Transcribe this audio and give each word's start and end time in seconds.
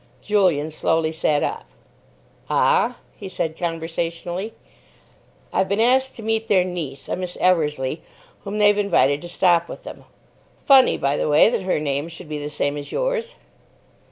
Julian 0.19 0.71
slowly 0.71 1.11
sat 1.11 1.43
up. 1.43 1.65
"Ah?" 2.49 2.97
he 3.17 3.29
said 3.29 3.55
conversationally. 3.55 4.51
"I've 5.53 5.69
been 5.69 5.79
asked 5.79 6.15
to 6.15 6.23
meet 6.23 6.47
their 6.47 6.63
niece, 6.63 7.07
a 7.07 7.15
Miss 7.15 7.37
Eversleigh, 7.39 7.97
whom 8.43 8.57
they've 8.57 8.79
invited 8.79 9.21
to 9.21 9.29
stop 9.29 9.69
with 9.69 9.83
them. 9.83 10.05
Funny, 10.65 10.97
by 10.97 11.17
the 11.17 11.29
way, 11.29 11.49
that 11.51 11.61
her 11.61 11.79
name 11.79 12.07
should 12.07 12.29
be 12.29 12.39
the 12.39 12.49
same 12.49 12.77
as 12.77 12.91
yours." 12.91 13.35